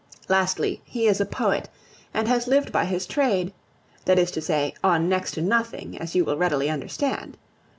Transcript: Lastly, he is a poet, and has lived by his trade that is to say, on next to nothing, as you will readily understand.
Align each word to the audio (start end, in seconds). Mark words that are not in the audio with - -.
Lastly, 0.27 0.81
he 0.83 1.05
is 1.05 1.21
a 1.21 1.27
poet, 1.27 1.69
and 2.11 2.27
has 2.27 2.47
lived 2.47 2.71
by 2.71 2.85
his 2.85 3.05
trade 3.05 3.53
that 4.05 4.17
is 4.17 4.31
to 4.31 4.41
say, 4.41 4.73
on 4.83 5.07
next 5.07 5.33
to 5.33 5.43
nothing, 5.43 5.95
as 5.99 6.15
you 6.15 6.25
will 6.25 6.37
readily 6.37 6.71
understand. 6.71 7.37